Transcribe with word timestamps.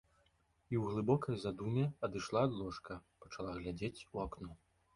І 0.75 0.77
ў 0.81 0.93
глыбокай 0.93 1.35
задуме 1.43 1.85
адышла 2.09 2.39
ад 2.47 2.57
ложка, 2.63 2.99
пачала 3.27 3.51
глядзець 3.61 3.95
у 4.13 4.27
акно. 4.29 4.51